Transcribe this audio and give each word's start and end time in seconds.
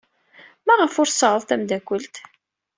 Maɣef 0.65 0.93
ur 1.01 1.07
tseɛɛuḍ 1.09 1.43
tameddakelt? 1.45 2.15